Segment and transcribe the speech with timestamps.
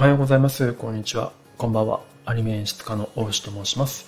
[0.00, 0.72] おはようございます。
[0.72, 1.30] こんにちは。
[1.58, 2.00] こんばんは。
[2.24, 4.06] アニメ演出家の大石と申します。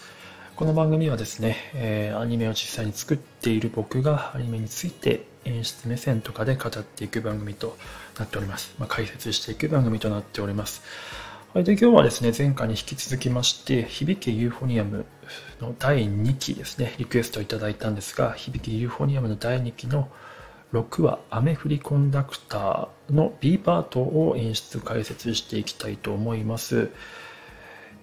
[0.56, 7.76] この番組はですね、えー、アニメを実際に作っている僕がアニメについて演出目線とかで語っていく番組と
[8.18, 8.74] なっております。
[8.78, 10.80] まあ、解説していく番組となっております。
[11.52, 15.04] はい、で今日はですね、前回に引き続きまして、響けユーフォニアム
[15.60, 20.08] の第2期ですね、リクエストいただいたんですが、響けユーフォニアムの第2期の
[20.72, 26.90] 6話、雨降りコンダクターの B パートを演出解説していきたいと思います。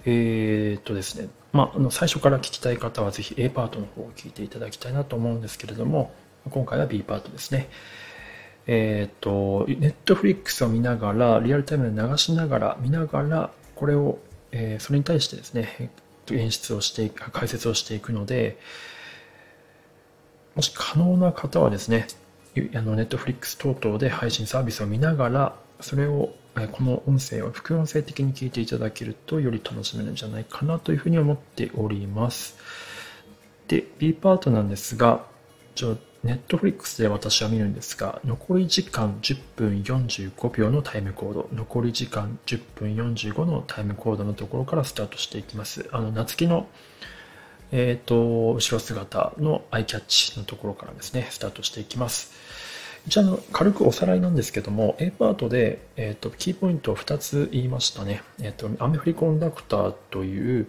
[0.05, 6.14] えー、っとですね、まあ、あの最初から聞きたい方はぜひ A パートの方を聞いていただきたいなと思うんですけれども、
[6.50, 7.70] 今回は B パートですね。
[8.68, 14.20] えっ、と、ネットフリックスを見ながら、リアルタイムで流しながら、見ながら、これを、
[14.52, 15.92] えー、それに対してですね、
[16.30, 18.59] 演出をしていく、解説をしていくので、
[20.54, 22.06] もし可能な方はですね、
[22.76, 26.33] あの、ネットフリックス等々で配信サービスを見ながら、それを、
[26.72, 32.58] この音声を副音声的に聞いていただけると、より楽しめるんじゃないかなというふうに思っております。
[33.67, 35.25] で、B パートなんですが、
[35.75, 45.88] ちょネットフリックスで私は見るんですが、残り時間10分45秒のタイムコード、残り時間10分45のタイムコードのところからスタートしていきます。
[45.94, 46.67] あの、夏希の、
[47.72, 52.31] えっ、ー、と、後ろ姿のアイキャッチのところからですね、スタートしていきます。
[53.08, 58.23] 一応、あの、軽くおさらいなんですけども、A パートで、えっ、ー、と、キーポイントを2つ言いましたね。
[58.42, 60.67] えっ、ー、と、アメフリコンダクターという、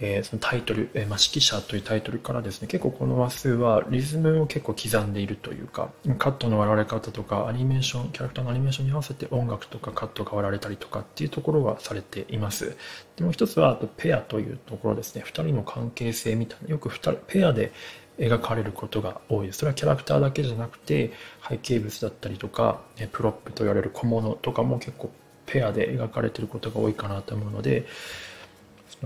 [0.00, 12.76] えー、そのタイトル、えー、まあ、指揮者というタイトルからですね、結構この話数はリズムを結構刻んでいるというか、カットの割られ方とか、アニメーション、キャラクターのアニメーションに合わせて音楽とかカットが割られたりとかっていうところはされています。
[13.16, 17.72] でもう一つは、あとペアというところですね、二人の関係性みたいな、よく二人、ペアで
[18.18, 19.52] 描かれることが多い。
[19.52, 21.12] それはキャラクターだけじゃなくて、
[21.48, 22.80] 背景物だったりとか、
[23.12, 25.12] プロップと言われる小物とかも結構
[25.46, 27.86] ペアで描かれてることが多いかなと思うので、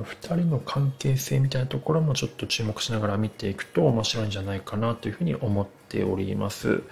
[0.04, 6.82] 2人の関係性みたいなところもちょっと注目しながら見ていくと面白いんじゃないかなというふうに思っております。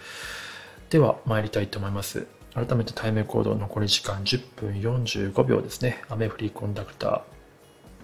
[0.90, 2.26] では参りたいと思います。
[2.54, 6.02] 改めてタイムコード残り時間10分45秒ですね。
[6.08, 7.24] 雨降りコンダクタ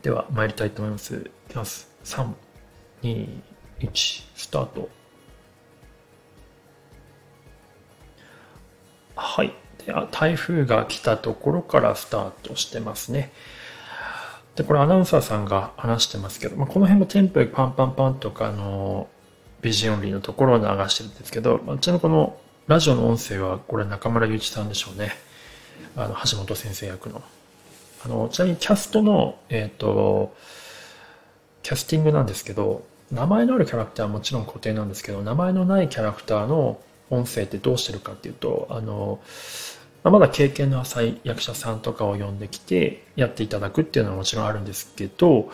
[0.00, 0.04] ー。
[0.04, 1.30] では参りたいと思います。
[1.48, 1.88] いきます。
[2.04, 2.32] 3、
[3.02, 3.28] 2、
[3.80, 4.90] 1、スタート。
[9.16, 9.54] はい。
[9.86, 13.32] では台風が来たところからスタートしてますね。
[14.56, 19.08] で、これアナウンサーさんが話してますけど、まあ、この辺もテンポよくパンパンパンとか、あの、
[19.62, 22.36] ビジオンリーのところを流してるんですけど、まあ、ちなみにこの
[22.66, 25.12] ラジオの音声は、これ中村祐一さんでしょうね。
[25.96, 27.22] あの、橋本先生役の。
[28.04, 30.34] あの、ちなみにキャストの、えっ、ー、と、
[31.62, 36.80] キャスティングなんですけど、名前のあるキャラクターはもちろん固定なんですけど、名前のないキャラクターの
[37.10, 39.20] 音声ってどうしてるかっていうと、あの、
[40.04, 45.50] まあ、まだ経験の浅い役者さんとかを呼んできてやっていただくっていうのはもちろんあるんですけど、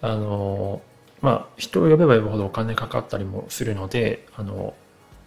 [0.00, 0.80] あの、
[1.20, 4.74] まあ、人を呼べば呼ぶほどお金かかったりもするので、あの、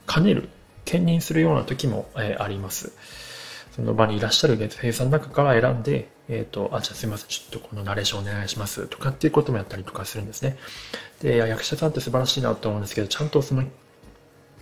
[0.08, 0.50] 兼ねる、
[0.86, 2.94] 兼任するような時も、えー、あります。
[3.76, 10.58] その場にいらっしゃる芸生さんの中から選んで、えっ、ー、と、あ、じゃあすいません、ちょっとこのナレーションお願いしますとかっていうこともやったりとかするんですね。
[11.22, 13.64] で、役者さんって素晴らしいなと思うんですけど、ちゃんとその、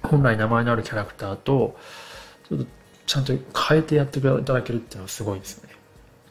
[0.01, 1.78] 本来名前のあるキャラクターと、
[2.50, 2.66] ちょっと
[3.11, 3.33] ちゃんと
[3.67, 5.69] 変えてやっていただけるっていうのはすごいですね。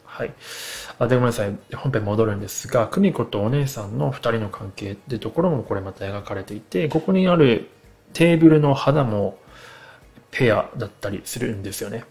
[0.03, 0.33] はい。
[0.97, 1.55] あ、で、ごめんなさい。
[1.75, 7.69] 本編戻るんですが、久美子とお姉さんの二人の関係ってところもこれまた描かれていて、ここにある
[8.13, 9.37] テーブルの花も
[10.31, 12.03] ペアだったりするんですよね。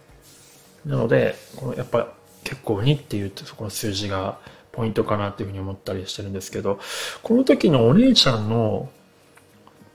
[0.87, 2.07] なので、このやっぱ
[2.45, 4.39] 結構2っていうそこの数字が
[4.71, 6.79] ポイントかなっていうふうに思ったりしてるんですけど、
[7.25, 8.89] この時のお姉ちゃんの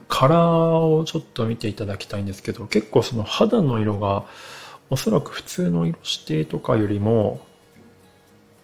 [0.09, 4.25] カラーをちょっと見ていただきたいんですけど、結構その肌の色が
[4.89, 7.45] おそらく普通の色指定とかよりも、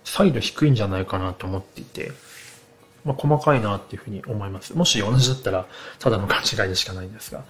[0.03, 2.11] 再度低いんじゃないかなと思っていて、
[3.05, 4.75] まあ、細かいなっていうふうに思います。
[4.75, 5.67] もし同じだったら、
[5.99, 7.43] ただの勘違いでしかないんですが。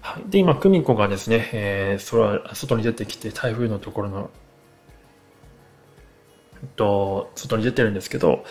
[0.00, 0.30] はい。
[0.30, 4.30] で、今、久美子がですね、えー、空、外に出てきて、台風のところの、
[6.62, 8.44] えっと、外に出てるんですけど、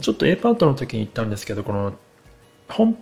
[0.00, 1.92] ちょっと A パートの時に言ったんですけど、この、
[2.68, 2.96] 本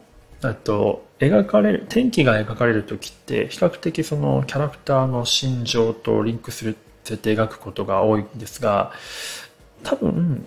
[0.45, 8.93] えっと、描かれる、天気が描かれる時って、比較的そのキャラクターの心情とリンクする設定描くことが多いんですが、
[9.83, 10.45] 多分、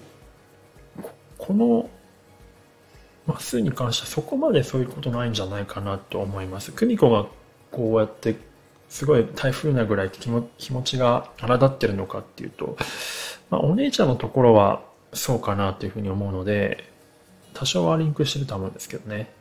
[1.37, 1.89] この
[3.25, 6.71] マスに関してはそこまでそういうことないんじゃないかなと思います。
[6.71, 7.25] 久美子が
[7.71, 8.35] こうやって
[8.89, 12.77] すごい台風なぐらい気持気持ちが荒立ってるのかっていうと、
[13.49, 14.81] まあ、お姉ちゃんのところは
[15.13, 16.83] そうかなというふうに思うので、
[17.53, 19.31] 多少はリンクしてると思うんですけどね。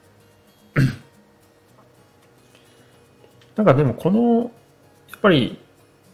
[3.57, 4.51] なんかでもこの、
[5.11, 5.59] やっぱり、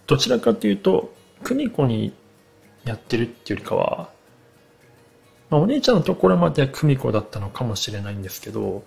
[0.07, 2.13] どちらかというと、久美子に
[2.85, 4.11] やってるっていうよりかは、
[5.49, 8.85] まあ、お姉ちゃんのところまでは久美子だったのかもしれないんですけど、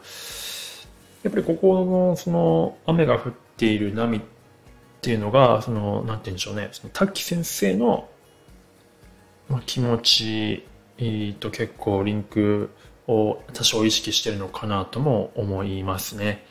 [1.23, 4.21] やっぱりここの、その、雨が降っている波っ
[5.01, 8.09] ていうのが、その、なんて言うんでしょうね、その、滝先生の、
[9.49, 10.65] まあ、気持ち
[11.39, 12.69] と結構リンク
[13.07, 16.45] を多少意識してるのかなとも思いますね。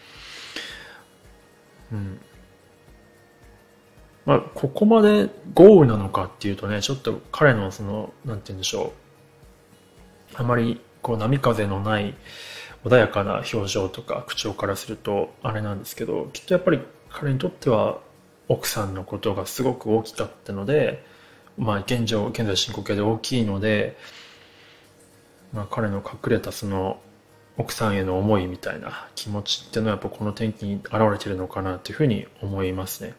[4.24, 8.92] まあ、ここまで豪雨なのかっていうとね、ちょっと彼のその、なんて言うんでしょ
[10.34, 10.40] う。
[10.40, 12.14] あまりこう波風のない
[12.84, 16.80] 穏やかな表情とか口調からするとあれなんですけど、きっとやっぱり
[17.10, 17.98] 彼にとっては
[18.48, 21.04] 奥さんのことがすごく大きかったので、
[21.58, 23.96] まあ現状、現在進行形で大きいので、
[25.52, 27.00] まあ彼の隠れたその
[27.62, 33.14] 奥さんへの思いみたいな気持ちっていうのはやっぱこの天気に現れてるのかなというふうに思いますね。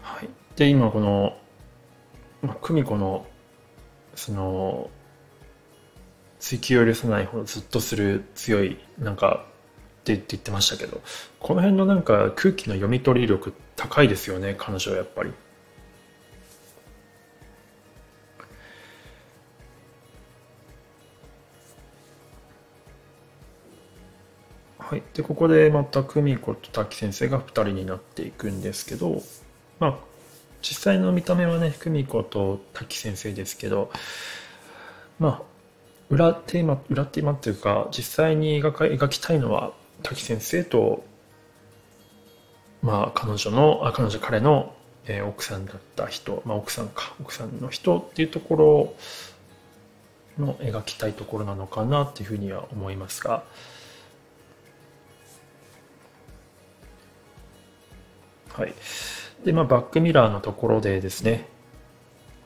[0.00, 0.28] はい。
[0.56, 1.36] で、今この、
[2.40, 3.26] まあ、久美子の、
[4.14, 4.90] その、
[6.38, 9.44] 追求を許さないほどずっとする強い、なんか、
[10.14, 11.00] って言ってましたけど、
[11.40, 15.32] この辺のなんか空気の読み取り力高いですよね、彼女はやっぱり。
[24.88, 25.02] はい。
[25.14, 29.20] で、ここでまた久美子と滝先生が2人になっていくんですけど、
[29.80, 29.98] まあ、
[30.62, 33.90] 実際の見た目はね、久美子と滝先生ですけど、
[35.18, 35.42] まあ、
[36.08, 39.72] 裏テーマ、裏テーマっていうか、実際に描か描きたいのは、
[40.06, 41.04] 滝先生と、
[42.80, 44.72] まあ、彼女の、あ彼女、彼の、
[45.06, 48.94] えー、奥さんだった人、まあ、奥さんか、奥さんの人っていうとこ
[50.38, 53.42] ろの描きたいところなのかなっていうふうには思いますが、
[58.52, 58.74] はい。
[59.44, 61.48] で、まあ、バックミラーのところでですね、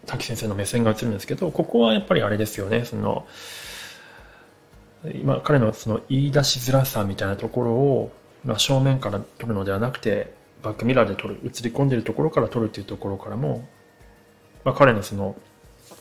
[0.07, 3.27] 滝先生の目線が映るんですけど、ここはやっぱりあれですよね、その、
[5.05, 8.13] 今、彼のその言い出しづらさみたいなところを、
[8.45, 13.67] まあ、正面から撮るのではなくて、バックミラーで撮る、映り込んでるところから撮るっていうところからも、
[14.65, 15.37] まあ、彼のその、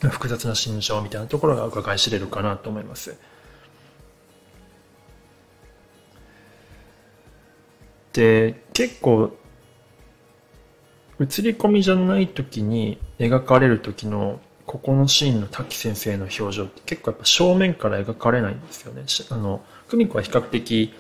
[0.02, 3.18] 複雑な心情みたいなところが伺い知れるかなと思います。
[8.14, 9.32] で、結構
[11.20, 19.02] 映り込みじゃない時に描かれる時のここのシーンの滝先生の表情って結構やっぱ正面から描かれないんですよね。
[19.32, 20.94] あの、久美子は比較的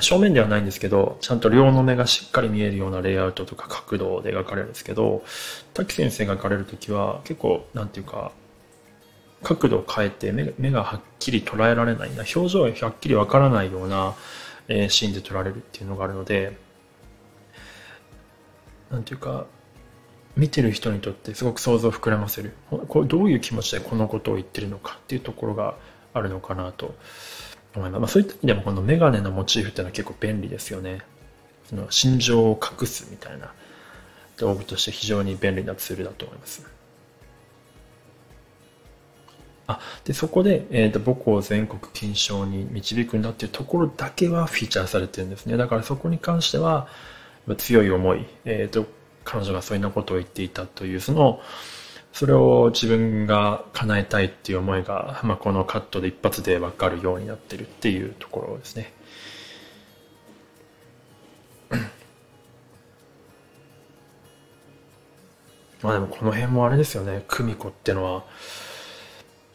[0.00, 5.24] 正面ではないんですけど、ちゃんと両の目がしっかり見えるようなレイアウトとか角度で描かれるんですけど、
[5.72, 8.32] 滝先生が描かれる時は結構、なんていうか、
[9.42, 14.14] 角度を変えて目目がはっきり捉えられないな、表情がはっきりわからないような、
[14.68, 16.54] えー、シーンで撮られるっていうのがあるので、
[18.90, 19.46] なんていうか、
[20.38, 22.52] 見てる人にとってすごく想像を膨らませる。
[22.70, 25.74] こどういう気持ちでこのことを言ってるのかっていうところが
[26.14, 26.94] あるのかなと
[27.74, 28.00] 思います。
[28.00, 31.00] まあ、そういった意味でもこのメガネのモチーフっていうのは結構便利ですよね。
[31.68, 33.52] その心情を隠すみたいな
[34.36, 36.64] 道具として非常に便利なツールだと思います。
[39.66, 45.58] あ、で、そこで、えっ、ー、と、僕を全国金賞に導くんだっていうところだけはフィーチャーされてるんですね。
[45.58, 46.88] だからそこに関しては、
[47.58, 48.86] 強い思い、えっ、ー、と、
[49.28, 51.42] 彼女がそういうことを言っていたという、その、
[52.14, 58.90] それを自分が叶えたいっていう思いが、まあ、このカットで一発でわかるようになってるっていうところですね。
[65.82, 67.22] まあでもこの辺もあれですよね。
[67.28, 68.24] 久美子ってのは、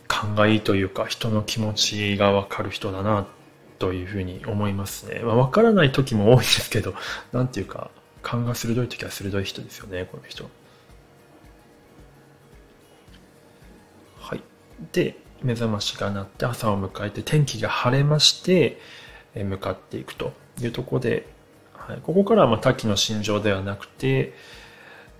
[0.07, 3.25] 勘がいいというか、人の気持ちがわかる人だな
[3.79, 5.21] というふうに思いますね。
[5.23, 6.93] まあ、わからない時も多いんですけど、
[7.31, 7.89] なんていうか、
[8.23, 10.49] 勘が鋭い時は鋭い人ですよね、この人。
[14.19, 14.41] はい。
[14.91, 18.79] で、目覚ましが鳴って朝を迎えて天気が晴れまして、
[19.35, 21.27] 向かっていくというところで、
[21.73, 24.33] はい、ここからはまあ滝の心情ではなくて、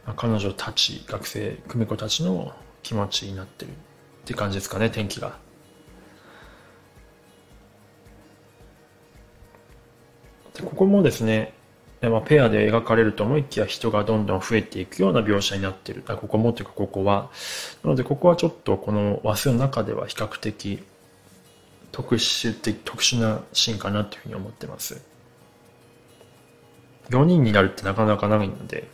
[0.05, 3.73] まあ、彼女たち、学生、久美子たちの気持ちになってるっ
[4.25, 5.37] て感じですかね、天気が。
[10.53, 11.53] でここもですね、
[12.09, 16.03] まあ、ペアで描かれると思いきや人がどんどん増えていくような描写になってる。
[16.07, 17.29] あここもというかここは。
[17.83, 20.83] なのでここはちょっとこの和数の中では比較的
[21.93, 24.99] 特殊的、特殊なシーンかなというふうに思ってます。
[27.09, 28.87] 4人になるってなかなかないので、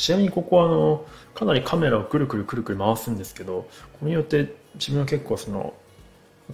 [0.00, 5.74] ちなみにここはあの、かなりカメラをくるくるくるくる回すんですけど、これによって自分は結構その、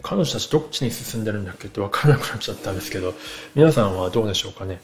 [0.02, 3.14] 彼女たちどっちに進んでるんだっけって分からなくなっちゃったんですけど、
[3.54, 4.80] 皆さんはどうでしょうかね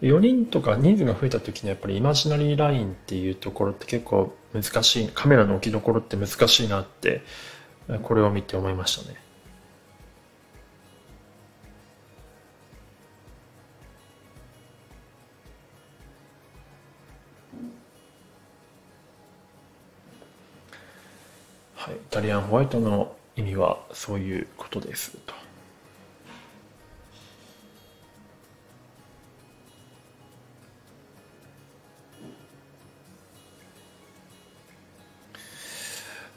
[0.00, 7.22] ？4人とか人数が増えた時にやっぱりイマジナリーラインっていうところって結構難しい、カメラの置きどころって難しいなって、
[8.02, 9.25] これを見て思いましたね。
[21.86, 25.16] はい、イタリアンホワイトの意味はそういうことです。
[25.18, 25.34] と。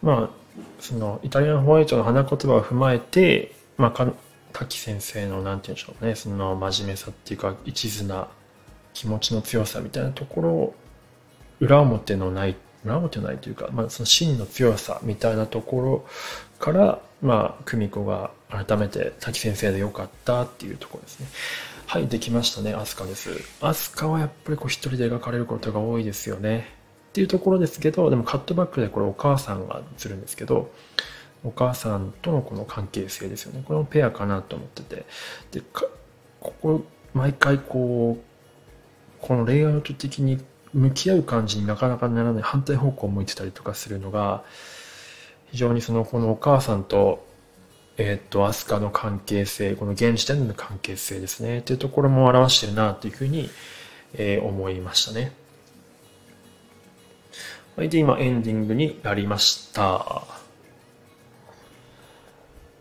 [0.04, 0.30] まあ、
[0.80, 4.14] そのイタリアンホワイトの花言葉を踏まえて、まあ、か
[4.54, 6.14] 滝先生のなんて言うんでしょうね。
[6.14, 8.28] その真面目さっていうか一途な
[8.94, 10.76] 気持ちの強さみたいなところを
[11.60, 16.06] 裏表のない裏表ないというか、まあ、その真の強さみたいなところ
[16.60, 21.28] から、まあ、久美子が改めて滝先生でよかったっていうところですね。
[21.88, 23.32] はい、できましたね、アスカです。
[23.62, 26.68] アスカはやっぱりこう一人で描かれることが多いですよね。
[27.10, 30.72] っていうところですけど、でもカットバックでこれお母さんが映るんですけど、
[31.44, 33.64] お母さんとのこの関係性ですよね。
[33.66, 35.06] これもペアかなと思ってて。
[35.52, 36.84] で、ここ、
[37.14, 40.40] 毎回こう、このレイアウト的に
[40.74, 44.44] 向き合う感じになかなかならない反対方向を向いてたりとかするのが
[45.52, 47.28] 非常にそのこのお母さんと
[48.02, 53.50] えっ、と、アスカの関係性、この現時点での関係性ですね、っていうところも表してるな、というふうに、
[54.14, 55.34] えー、思いましたね。
[57.76, 60.24] はい、で、今、エンディングになりました。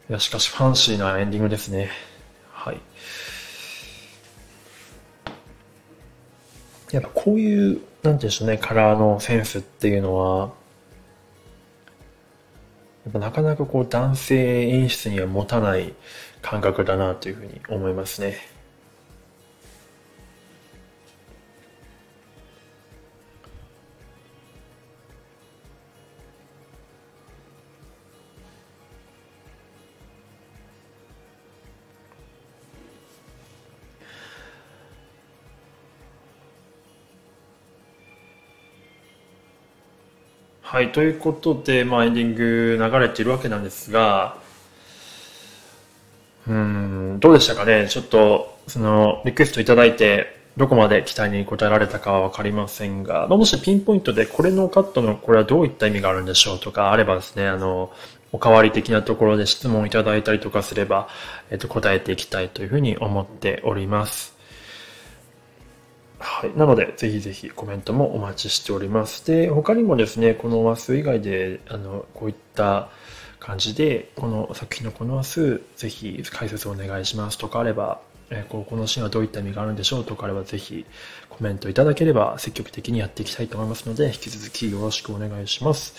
[0.08, 1.90] いや、しかし、ファンシーなエンディングですね。
[2.52, 2.80] はい。
[6.92, 10.52] やっぱこういう、なんて言うんでしょうね、カラーのセンスっていうのは、
[13.04, 15.94] やっぱなかなかこう男性演出には持たない
[16.42, 18.36] 感覚だなというふうに思いますね。
[40.70, 44.36] はい、ということで、まあ、エンディング流れているわけなんですが、
[46.46, 47.88] うん、どうでしたかね？
[47.88, 50.26] ちょっと、その、リクエストいただいて、
[50.58, 57.90] どこまで期待に応えられたかはわかりませんが、もしピンポイントでこれのカットのこれはどういった意味があるんでしょうとかあればですね、あの、
[58.32, 61.08] お代わり的なところで質問いただいたりとかすれば、
[61.50, 64.36] えっと、答えていきたいというふうに思っております。
[66.18, 66.56] はい。
[66.56, 69.24] なので、ぜひぜひコメントもお待ちしております。
[69.26, 72.90] で、他にもですね、この話数以外で、あの、こういった
[73.38, 80.84] 感じで、この作品のこの話数、ぜひ解説をお願いしますとかあれば、えこうこのシーンはどういった意味があるんでしょうとかあれば、ぜひ
[81.30, 85.94] コメントいただければ積極的にやっていきたいと思いますので、引き続きよろしくお願いします。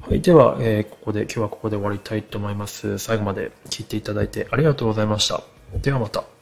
[0.00, 0.20] はい。
[0.20, 2.98] では、えー、ここで、今日はここで終わりたいと思います。
[2.98, 5.42] 最後まで聞いていただいてありがとうございました。
[5.82, 6.41] ではまた。